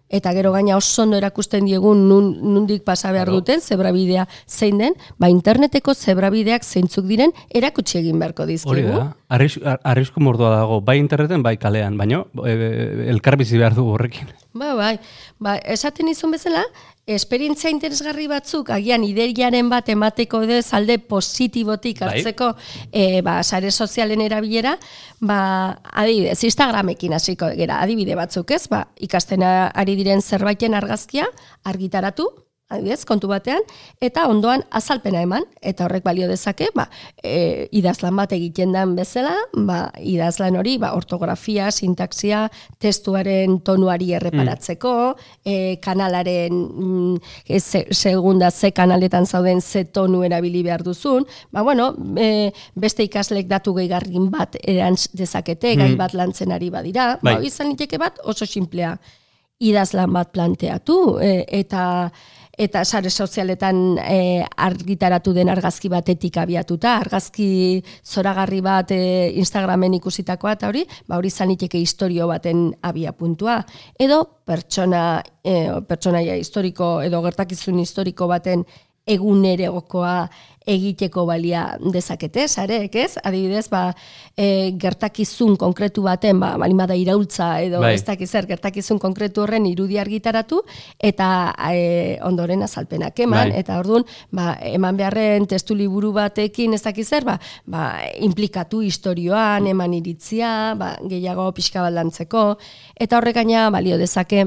eta 0.08 0.32
gero 0.32 0.52
gaina 0.52 0.76
oso 0.76 1.02
ondo 1.02 1.16
erakusten 1.16 1.66
diegun 1.66 2.08
nun, 2.08 2.38
nundik 2.54 2.82
pasa 2.84 3.12
behar 3.12 3.26
Claro. 3.28 3.40
duten 3.40 3.60
zebrabidea 3.60 4.26
zein 4.46 4.78
den, 4.78 4.94
ba 5.18 5.28
interneteko 5.28 5.94
zebrabideak 5.94 6.62
zeintzuk 6.64 7.04
diren 7.06 7.32
erakutsi 7.50 7.98
egin 7.98 8.18
beharko 8.18 8.42
Hori 8.44 8.52
dizkigu. 8.52 8.88
da. 8.88 9.16
Arris, 9.28 9.58
ar- 9.62 9.80
arrisku 9.84 10.20
mordua 10.20 10.50
dago, 10.56 10.80
bai 10.80 10.96
interneten, 10.98 11.42
bai 11.42 11.56
kalean, 11.58 11.96
baina 11.98 12.24
e, 12.46 13.08
elkar 13.10 13.36
bizi 13.36 13.58
behar 13.58 13.74
du 13.74 13.84
horrekin. 13.84 14.28
Ba, 14.54 14.74
bai. 14.74 14.98
Ba, 15.38 15.54
esaten 15.70 16.08
izun 16.10 16.32
bezala, 16.34 16.64
esperientzia 17.08 17.70
interesgarri 17.70 18.26
batzuk, 18.28 18.72
agian 18.74 19.04
ideriaren 19.06 19.70
bat 19.70 19.88
emateko 19.88 20.42
edo 20.44 20.56
ez 20.58 20.72
alde 20.76 20.98
positibotik 20.98 22.02
Bai. 22.02 22.08
hartzeko 22.08 22.50
e, 22.90 23.20
ba, 23.22 23.38
sare 23.44 23.70
sozialen 23.70 24.20
erabilera, 24.24 24.74
ba, 25.20 25.38
adibidez, 25.92 26.42
Instagramekin 26.44 27.14
hasiko 27.14 27.52
gera, 27.56 27.78
adibide 27.86 28.18
batzuk 28.18 28.50
ez, 28.56 28.66
ba, 28.72 28.82
ikasten 28.98 29.46
ari 29.46 29.96
diren 30.00 30.20
zerbaiten 30.20 30.74
argazkia 30.74 31.30
argitaratu, 31.64 32.28
adibidez, 32.68 33.04
kontu 33.08 33.30
batean, 33.30 33.64
eta 34.04 34.26
ondoan 34.28 34.62
azalpena 34.76 35.22
eman, 35.24 35.44
eta 35.64 35.86
horrek 35.86 36.04
balio 36.04 36.28
dezake, 36.28 36.68
ba, 36.76 36.84
e, 37.24 37.66
idazlan 37.80 38.16
bat 38.20 38.32
egiten 38.36 38.74
den 38.76 38.94
bezala, 38.98 39.32
ba, 39.56 39.78
idazlan 40.04 40.58
hori, 40.60 40.76
ba, 40.80 40.92
ortografia, 40.96 41.70
sintaxia, 41.72 42.44
testuaren 42.80 43.58
tonuari 43.64 44.12
erreparatzeko, 44.18 44.94
e, 45.48 45.76
kanalaren 45.84 46.58
mm, 46.68 47.14
e, 47.46 47.60
ze, 47.60 47.86
segunda 47.90 48.50
ze 48.50 48.70
kanaletan 48.76 49.26
zauden 49.26 49.62
ze 49.62 49.84
tonu 49.84 50.22
erabili 50.28 50.62
behar 50.62 50.84
duzun, 50.84 51.24
ba, 51.50 51.62
bueno, 51.62 51.94
e, 52.20 52.50
beste 52.74 53.08
ikaslek 53.08 53.48
datu 53.48 53.72
gehigarrin 53.80 54.28
bat 54.30 54.60
erantz 54.60 55.08
dezakete, 55.16 55.74
gai 55.80 55.94
bat 55.96 56.12
lantzen 56.12 56.52
ari 56.52 56.68
badira, 56.70 57.14
Bai. 57.22 57.38
ba, 57.38 57.40
izan 57.40 57.72
liteke 57.72 57.96
bat 57.98 58.20
oso 58.28 58.46
simplea 58.46 58.96
idazlan 59.58 60.12
bat 60.14 60.30
planteatu 60.34 61.18
e, 61.22 61.32
eta 61.64 62.10
eta 62.58 62.82
sare 62.84 63.10
sozialetan 63.10 63.98
e, 64.02 64.44
argitaratu 64.56 65.32
den 65.32 65.48
argazki 65.48 65.88
batetik 65.88 66.36
abiatuta, 66.42 66.96
argazki 66.98 67.82
zoragarri 68.04 68.60
bat 68.64 68.90
e, 68.90 69.00
Instagramen 69.38 69.94
ikusitakoa 70.00 70.56
eta 70.58 70.68
hori, 70.72 70.82
ba 71.06 71.20
hori 71.20 71.30
izan 71.30 71.52
liteke 71.52 71.78
historio 71.78 72.26
baten 72.28 72.72
abia 72.82 73.14
puntua. 73.14 73.60
Edo 73.98 74.24
pertsona, 74.48 75.22
e, 75.44 75.70
pertsonaia 75.86 76.36
historiko 76.36 76.98
edo 77.06 77.22
gertakizun 77.22 77.78
historiko 77.78 78.26
baten 78.26 78.66
egunerokoa 79.08 80.28
egiteko 80.68 81.24
balia 81.28 81.62
dezakete, 81.80 82.46
sareek, 82.48 82.94
ez? 83.00 83.16
Adibidez, 83.24 83.66
ba, 83.72 83.82
e, 84.36 84.74
gertakizun 84.80 85.56
konkretu 85.60 86.04
baten, 86.04 86.40
ba, 86.42 86.52
balima 86.60 86.86
da 86.88 86.96
iraultza 86.98 87.50
edo 87.64 87.80
Bai. 87.82 87.94
ez 87.96 88.04
dakiz 88.04 88.28
zer, 88.30 88.46
gertakizun 88.50 89.00
konkretu 89.00 89.42
horren 89.42 89.66
irudi 89.70 89.98
argitaratu 89.98 90.60
eta 90.98 91.30
e, 91.72 92.18
ondoren 92.28 92.62
azalpenak 92.66 93.18
eman, 93.24 93.54
Bai. 93.54 93.62
eta 93.62 93.78
orduan, 93.80 94.04
ba, 94.30 94.52
eman 94.68 95.00
beharren 95.00 95.48
testu 95.48 95.76
liburu 95.78 96.12
batekin 96.16 96.76
ez 96.76 96.82
dakiz 96.84 97.08
zer, 97.08 97.26
ba, 97.28 97.38
ba, 97.66 97.88
implikatu 98.20 98.82
historioan, 98.84 99.66
eman 99.72 99.96
iritzia, 99.98 100.74
ba, 100.78 100.94
gehiago 101.08 101.50
pixka 101.56 101.82
bat 101.86 101.96
lantzeko, 101.96 102.48
eta 102.98 103.18
horrek 103.18 103.40
gaina 103.40 103.68
balio 103.72 103.98
dezake 104.00 104.46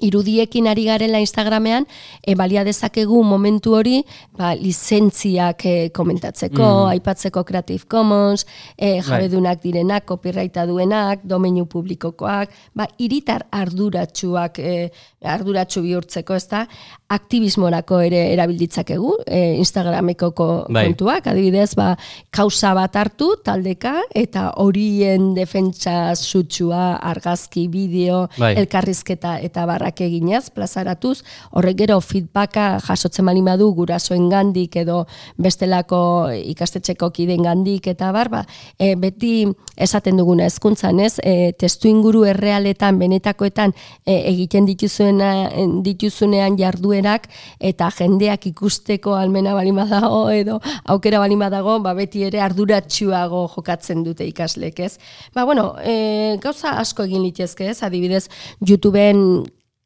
irudiekin 0.00 0.66
ari 0.68 0.84
garela 0.88 1.20
Instagramean, 1.20 1.86
e, 2.24 2.34
balia 2.34 2.64
dezakegu 2.64 3.22
momentu 3.24 3.74
hori, 3.76 3.98
ba, 4.38 4.54
lizentziak 4.56 5.64
e, 5.66 5.90
komentatzeko, 5.92 6.62
Mm. 6.62 6.88
aipatzeko 6.94 7.44
Creative 7.44 7.84
Commons, 7.86 8.46
e, 8.76 9.00
jabedunak 9.02 9.60
direnak, 9.62 10.04
copyrighta 10.06 10.64
duenak, 10.66 11.20
domeinu 11.24 11.66
publikokoak, 11.66 12.50
ba, 12.74 12.88
iritar 12.98 13.46
arduratsuak, 13.52 14.58
e, 14.58 14.90
arduratsu 15.22 15.82
bihurtzeko, 15.82 16.34
ez 16.34 16.48
da, 16.48 16.66
aktivismorako 17.12 18.00
ere 18.00 18.32
erabilditzakegu, 18.32 19.18
e, 19.26 19.56
Instagrameko 19.58 20.30
ko- 20.34 20.66
Bai. 20.70 20.86
kontuak, 20.86 21.26
adibidez, 21.26 21.74
ba, 21.76 21.96
kausa 22.30 22.72
bat 22.74 22.96
hartu, 22.96 23.36
taldeka, 23.44 24.00
eta 24.14 24.54
horien 24.56 25.34
defentsa 25.34 26.14
sutsua, 26.16 26.96
argazki, 26.96 27.68
bideo, 27.68 28.28
Bai. 28.38 28.54
elkarrizketa 28.56 29.38
eta 29.40 29.66
barrak 29.82 30.00
eginez, 30.00 30.50
plazaratuz, 30.54 31.22
horrek 31.52 31.76
gero 31.82 31.98
feedbacka 32.00 32.78
jasotzen 32.86 33.26
bali 33.26 33.42
badu 33.42 33.72
gurasoen 33.74 34.28
gandik 34.30 34.76
edo 34.76 35.06
bestelako 35.38 36.30
ikastetxeko 36.30 37.10
kideen 37.10 37.42
gandik 37.42 37.86
eta 37.90 38.12
bar, 38.12 38.28
ba, 38.30 38.44
e, 38.78 38.94
beti 38.94 39.48
esaten 39.76 40.16
duguna 40.16 40.46
hezkuntzan 40.46 41.00
ez, 41.00 41.18
e, 41.18 41.52
testu 41.58 41.88
inguru 41.88 42.24
errealetan, 42.24 42.98
benetakoetan 42.98 43.72
e, 44.06 44.22
egiten 44.30 44.66
dituzuena, 44.66 45.50
dituzunean 45.82 46.56
jarduerak 46.58 47.28
eta 47.58 47.90
jendeak 47.90 48.46
ikusteko 48.52 49.16
almena 49.16 49.54
bali 49.54 49.72
badago 49.72 50.28
edo 50.30 50.60
aukera 50.84 51.18
bali 51.18 51.36
badago, 51.36 51.80
ba, 51.82 51.94
beti 51.94 52.22
ere 52.28 52.40
arduratsuago 52.40 53.48
jokatzen 53.56 54.04
dute 54.04 54.26
ikaslek 54.28 54.78
ez. 54.86 54.92
Ba, 55.34 55.44
bueno, 55.44 55.74
e, 55.82 56.38
gauza 56.42 56.76
asko 56.78 57.08
egin 57.08 57.24
litezke 57.26 57.66
ez, 57.72 57.80
adibidez, 57.82 58.28
YouTubeen 58.62 59.42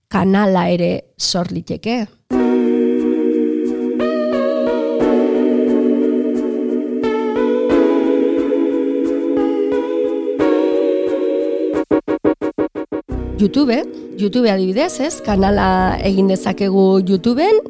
kanala 0.08 0.68
ere 0.72 0.92
sor 1.16 1.52
liteke. 1.52 2.04
YouTube, 13.46 14.06
YouTube 14.18 14.50
adibidez, 14.50 14.98
ez? 15.00 15.20
Kanala 15.20 15.98
egin 16.02 16.30
dezakegu 16.30 17.02
YouTubeen, 17.04 17.60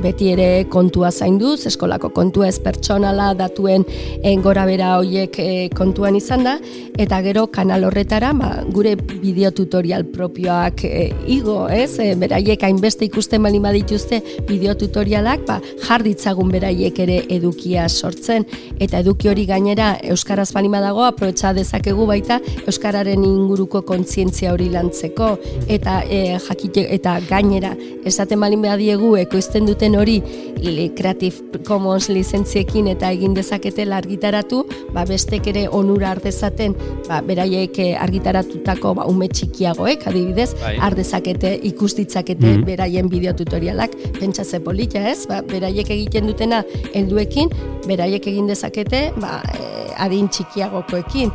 beti 0.00 0.30
ere 0.32 0.64
kontua 0.72 1.10
zainduz, 1.12 1.66
eskolako 1.68 2.08
kontua 2.16 2.48
ez 2.48 2.56
pertsonala 2.64 3.28
datuen 3.36 3.84
eh, 3.86 4.34
gora 4.42 4.64
bera 4.66 4.94
hoiek 4.96 5.36
eh, 5.38 5.68
kontuan 5.76 6.16
izan 6.16 6.46
da, 6.48 6.54
eta 7.00 7.20
gero 7.24 7.46
kanal 7.52 7.84
horretara 7.84 8.32
ba, 8.36 8.48
gure 8.72 8.94
bideo 8.96 9.52
tutorial 9.56 10.06
propioak 10.10 10.84
eh, 10.88 11.10
igo, 11.28 11.68
ez? 11.68 11.98
E, 12.00 12.14
beraiek 12.18 12.64
hainbeste 12.64 13.04
ikusten 13.06 13.44
bali 13.44 13.60
badituzte 13.60 14.22
bideo 14.48 14.74
tutorialak, 14.80 15.44
ba, 15.46 15.58
jar 15.84 16.04
ditzagun 16.06 16.50
beraiek 16.50 16.98
ere 17.04 17.20
edukia 17.28 17.86
sortzen, 17.88 18.48
eta 18.80 19.04
eduki 19.04 19.28
hori 19.28 19.44
gainera 19.46 19.92
Euskaraz 20.14 20.48
bali 20.56 20.72
badago, 20.72 21.04
aprobetsa 21.04 21.52
dezakegu 21.56 22.08
baita 22.08 22.40
Euskararen 22.64 23.20
inguruko 23.24 23.84
kontzientzia 23.84 24.54
hori 24.56 24.70
lantzeko, 24.72 25.19
eta 25.68 26.00
e, 26.08 26.38
jakite, 26.38 26.86
eta 26.94 27.18
gainera 27.28 27.74
esaten 28.04 28.40
balin 28.40 28.62
diegu 28.78 29.16
ekoizten 29.16 29.66
duten 29.66 29.96
hori 29.96 30.22
li- 30.60 30.90
Creative 30.96 31.60
Commons 31.66 32.08
lizentziekin 32.08 32.88
eta 32.88 33.10
egin 33.12 33.34
dezaketela 33.34 33.96
argitaratu, 34.00 34.64
ba 34.94 35.04
bestek 35.04 35.46
ere 35.46 35.66
onura 35.68 36.10
ardezaten, 36.10 36.74
ba 37.08 37.20
beraiek 37.22 37.78
eh, 37.78 37.94
argitaratutako 38.00 38.94
ba 38.94 39.06
ume 39.06 39.28
txikiagoek 39.28 40.06
adibidez, 40.06 40.54
Bai. 40.60 40.76
har 40.78 40.94
dezakete 40.94 41.54
ikus 41.62 41.94
ditzakete 41.96 42.46
Mhm. 42.56 42.64
beraien 42.64 43.08
bideo 43.08 43.32
tutorialak, 43.34 43.90
pentsa 44.18 44.44
ze 44.44 44.60
polita, 44.60 44.98
ez? 45.10 45.26
Ba, 45.26 45.42
beraiek 45.42 45.90
egiten 45.90 46.26
dutena 46.26 46.64
helduekin, 46.94 47.48
beraiek 47.86 48.26
egin 48.26 48.46
dezakete, 48.46 49.12
ba 49.20 49.42
eh, 49.54 50.04
adin 50.04 50.28
txikiagokoekin. 50.28 51.30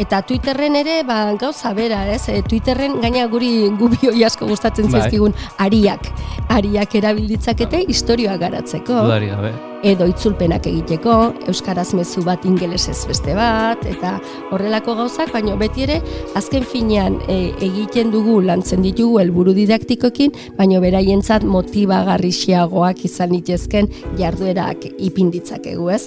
Eta 0.00 0.22
Twitterren 0.24 0.78
ere, 0.80 1.02
ba, 1.04 1.34
gauza 1.36 1.74
bera, 1.76 2.06
ez? 2.08 2.22
E, 2.32 2.40
Twitterren 2.48 2.94
gaina 3.02 3.26
guri 3.28 3.68
gubioi 3.76 4.22
asko 4.24 4.46
gustatzen 4.48 4.88
Bai. 4.88 5.02
zaizkigun 5.02 5.34
ariak. 5.60 6.08
Ariak 6.48 6.94
erabilditzakete 7.02 7.82
historioa 7.92 8.38
garatzeko 8.40 8.96
Dudari 9.04 9.28
gabe. 9.28 9.52
edo 9.84 10.06
itzulpenak 10.08 10.66
egiteko, 10.70 11.16
euskaraz 11.52 11.90
mezu 11.96 12.24
bat 12.24 12.44
ingelesez 12.48 12.96
beste 13.08 13.36
bat, 13.36 13.84
eta 13.88 14.16
horrelako 14.50 14.96
gauzak, 15.02 15.32
baina 15.36 15.56
beti 15.60 15.84
ere, 15.86 16.00
azken 16.36 16.64
finean 16.64 17.20
e, 17.28 17.52
egiten 17.60 18.10
dugu, 18.12 18.40
lantzen 18.44 18.82
ditugu 18.84 19.20
helburu 19.20 19.52
didaktikoekin, 19.56 20.32
baina 20.56 20.80
beraientzat 20.80 21.44
motibagarrixiagoak 21.44 23.04
izan 23.04 23.36
litezken 23.36 23.88
jarduerak 24.20 24.88
ipinditzakegu, 24.96 25.90
ez? 25.92 26.06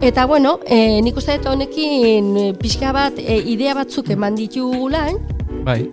Eta 0.00 0.26
bueno, 0.26 0.60
e, 0.66 1.00
nik 1.02 1.16
uste 1.18 1.34
dut 1.38 1.48
honekin 1.50 2.30
e, 2.38 2.44
pixka 2.58 2.92
bat 2.94 3.18
e, 3.18 3.40
idea 3.50 3.74
batzuk 3.74 4.10
eman 4.14 4.36
ditugula, 4.38 5.08
Bai. 5.66 5.90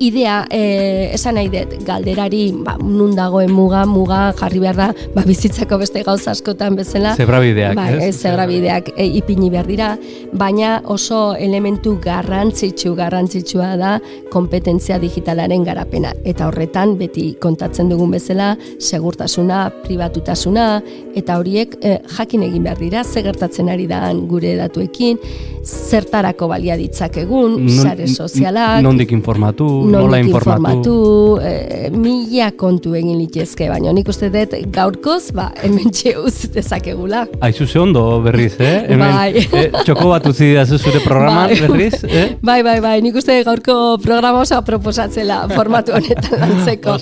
Idea 0.00 0.44
e, 0.50 1.10
esan 1.14 1.36
nahi 1.38 1.48
dut 1.52 1.74
galderari 1.86 2.52
ba, 2.64 2.76
nun 2.80 3.14
dagoen 3.16 3.52
muga, 3.52 3.84
muga 3.86 4.32
jarri 4.38 4.60
behar 4.62 4.76
da 4.76 4.88
ba, 5.14 5.22
bizitzako 5.26 5.78
beste 5.82 6.02
gauza 6.06 6.32
askotan 6.32 6.76
bezala. 6.76 7.14
Zebrabideak, 7.16 7.76
Ba, 7.78 7.88
ez? 7.98 8.14
zebrabideak 8.20 8.92
e, 8.96 9.06
ipini 9.20 9.50
behar 9.50 9.66
dira, 9.66 9.90
baina 10.32 10.80
oso 10.84 11.34
elementu 11.38 11.96
garrantzitsu 12.02 12.94
garrantzitsua 12.98 13.74
da 13.80 13.94
kompetentzia 14.32 14.98
digitalaren 15.02 15.64
garapena. 15.64 16.12
Eta 16.24 16.48
horretan 16.48 16.96
beti 16.98 17.34
kontatzen 17.40 17.88
dugun 17.92 18.10
bezala 18.14 18.54
segurtasuna, 18.78 19.68
pribatutasuna 19.84 20.68
eta 21.14 21.38
horiek 21.38 21.76
e, 21.82 21.98
jakin 22.16 22.42
egin 22.48 22.64
behar 22.66 22.78
dira, 22.82 23.04
ze 23.04 23.22
gertatzen 23.22 23.68
ari 23.72 23.86
da 23.90 24.12
gure 24.14 24.56
datuekin, 24.58 25.18
zertarako 25.64 26.48
balia 26.50 26.76
ditzakegun, 26.76 27.68
sare 27.72 28.06
sozialak, 28.08 28.82
Nondik 28.84 29.12
informatu, 29.16 29.83
nola 29.90 30.18
nondik 30.18 30.34
informatu. 30.34 30.94
e, 31.42 31.90
mila 31.94 32.50
kontu 32.58 32.94
egin 32.98 33.18
litezke, 33.18 33.68
baina 33.70 33.92
nik 33.92 34.08
uste 34.08 34.30
dut 34.32 34.54
gaurkoz, 34.74 35.32
ba, 35.36 35.50
hemen 35.62 35.90
utz 36.24 36.48
dezakegula. 36.54 37.24
Aizu 37.44 37.66
ze 37.66 37.80
ondo 37.80 38.20
berriz, 38.24 38.54
eh? 38.60 38.84
Hemen, 38.88 39.14
Bai. 39.14 39.46
eh, 39.52 39.70
txoko 39.84 40.08
bat 40.10 40.26
utzi 40.30 40.50
didazu 40.52 40.78
zure 40.78 41.00
programan 41.04 41.50
Bai. 41.52 41.60
berriz, 41.60 42.04
eh? 42.04 42.26
Bai, 42.42 42.62
bai, 42.66 42.78
bai, 42.80 42.96
nik 43.04 43.16
uste 43.20 43.36
gaurko 43.46 43.98
programa 44.02 44.40
oso 44.44 44.60
proposatzela 44.66 45.44
formatu 45.54 45.94
honetan 45.96 46.40
lantzeko. 46.40 46.98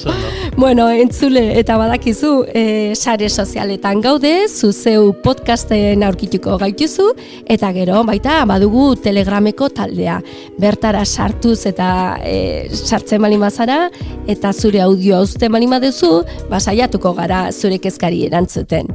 Bueno, 0.54 0.90
entzule 0.90 1.58
eta 1.58 1.78
badakizu, 1.80 2.44
e, 2.52 2.92
sare 2.94 3.30
sozialetan 3.30 4.02
gaude, 4.04 4.32
zuzeu 4.52 5.14
podcasten 5.24 6.04
aurkituko 6.04 6.58
gaituzu, 6.60 7.06
eta 7.48 7.70
gero, 7.72 8.02
baita, 8.04 8.42
badugu 8.46 8.90
telegrameko 9.00 9.70
taldea. 9.72 10.18
Bertara 10.60 11.06
sartuz 11.06 11.64
eta 11.72 11.88
e, 12.20 12.68
sartzen 12.68 13.24
bali 13.24 13.40
mazara, 13.40 13.86
eta 14.28 14.52
zure 14.52 14.84
audioa 14.84 15.22
uzten 15.24 15.56
bali 15.56 15.70
maduzu, 15.72 16.18
basaiatuko 16.52 17.14
gara 17.16 17.46
zure 17.52 17.80
kezkari 17.80 18.26
erantzuten. 18.28 18.92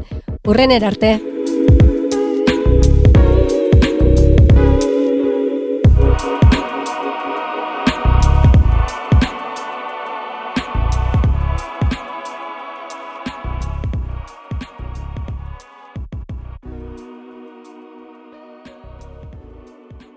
Urren 0.47 0.77
erarte! 0.77 1.17